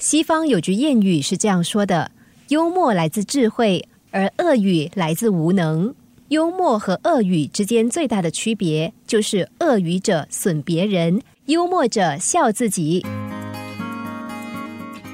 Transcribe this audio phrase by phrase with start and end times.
[0.00, 2.10] 西方有句谚语是这样说的
[2.48, 5.94] ：“幽默来自智慧，而恶语来自无能。”
[6.28, 13.04] 幽默和恶语之间最大的区别，就是恶语者损别人，幽默者笑自己。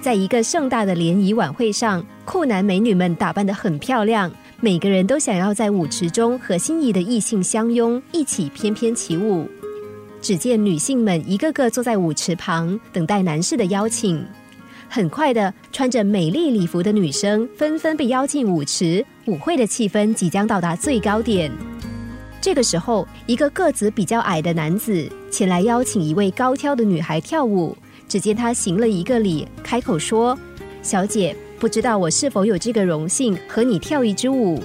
[0.00, 9.48] 在一个盛大的联谊晚会上，酷男美女们打扮得很漂亮，每个人都想要在舞池中和心仪的异性相拥，一起翩翩起舞。
[10.22, 14.24] 只见女性们一个个坐在舞池旁，等待男士的邀请。
[14.88, 21.52] 很快的，穿着美丽礼服的女生纷纷被邀进舞池，舞会的气氛即将到达最高点。
[22.40, 27.76] 这个时候，一个个子比较矮的男子前来邀请一位高挑的女孩跳舞。
[28.08, 30.38] 只见他行了一个礼，开口说
[30.80, 34.62] ：“小姐，不知道我是否有这个荣幸和你跳一支舞？”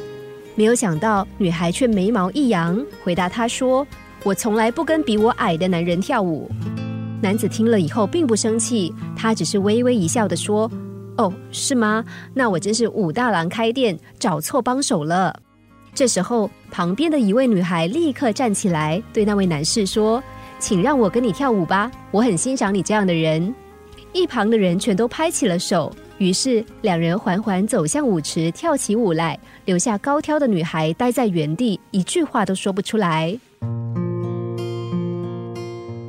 [0.55, 3.85] 没有想到，女孩却眉毛一扬，回答他说
[4.23, 6.49] ：“我从来不跟比我矮的男人跳舞。”
[7.21, 10.69] 男子听了以后并不生气，他只是微微一笑的说
[11.17, 12.03] ：“哦，是吗？
[12.33, 15.39] 那我真是武大郎开店找错帮手了。”
[15.95, 20.21] 这时候，旁边的一位女孩立刻站起来，对那位男士说
[20.59, 23.53] ：“请让我跟你跳舞吧，我很欣赏你这样的人。”
[24.11, 33.37] 一旁的人全都拍起了手，于是两人缓缓走向舞池，跳起舞来，留下高挑的女孩待在原地，一句话都说不出来。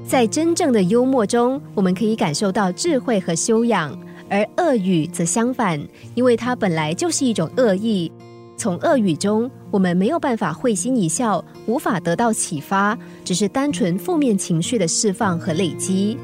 [0.07, 3.91] 在真正的幽默中，我们可以感受到智慧和修养；
[4.29, 5.81] 而恶语则相反，
[6.15, 8.13] 因为它本来就是一种恶意。
[8.57, 16.17] 从恶语中，我们没有办法会心一笑，无法得到启发，只是单纯负面情绪的释放和累积。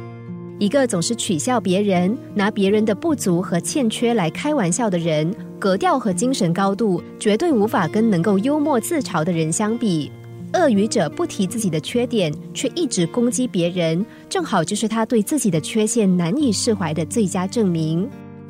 [0.58, 10.12] 一个总是取笑别人、拿别人的不足和欠缺来开玩笑的人，格调和精神高度绝对无法跟能够幽默自嘲的人相比。
[10.54, 18.08] 恶语者不提自己的缺点，却一直攻击别人，正好就是他对自己的缺陷难以释怀的最佳证明。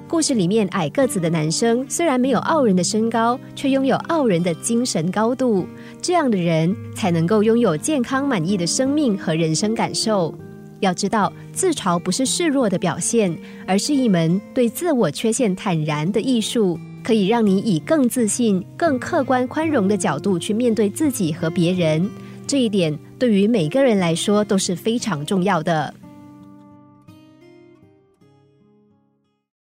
[0.09, 5.67] 故事里面矮个子的男生虽然没有傲人的身高，却拥有傲人的精神高度。
[6.03, 10.35] 这样的人才能够拥有健康满意的生命和人生感受。
[10.81, 16.77] 要知道，自嘲不是示弱的表现，而是一门对自我缺陷坦然的艺术。
[17.03, 22.09] 可以让你以更自信、更客观、宽容的角度去面对自己和别人，
[22.47, 25.95] 这一点对于每个人来说都是非常重要的。